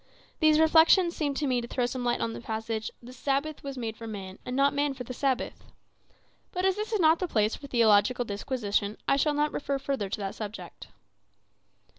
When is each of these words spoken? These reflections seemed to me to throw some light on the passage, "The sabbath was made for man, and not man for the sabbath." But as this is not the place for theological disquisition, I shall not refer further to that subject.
These 0.39 0.59
reflections 0.59 1.15
seemed 1.15 1.37
to 1.37 1.45
me 1.45 1.61
to 1.61 1.67
throw 1.67 1.85
some 1.85 2.03
light 2.03 2.21
on 2.21 2.33
the 2.33 2.41
passage, 2.41 2.89
"The 3.03 3.13
sabbath 3.13 3.61
was 3.63 3.77
made 3.77 3.95
for 3.95 4.07
man, 4.07 4.39
and 4.47 4.55
not 4.55 4.73
man 4.73 4.95
for 4.95 5.03
the 5.03 5.13
sabbath." 5.13 5.63
But 6.51 6.65
as 6.65 6.75
this 6.75 6.91
is 6.91 6.99
not 6.99 7.19
the 7.19 7.27
place 7.27 7.53
for 7.55 7.67
theological 7.67 8.25
disquisition, 8.25 8.97
I 9.07 9.15
shall 9.15 9.35
not 9.35 9.53
refer 9.53 9.77
further 9.77 10.09
to 10.09 10.19
that 10.21 10.33
subject. 10.33 10.87